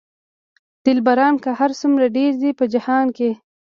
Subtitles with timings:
[0.85, 3.29] دلبران که هر څو ډېر دي په جهان کې.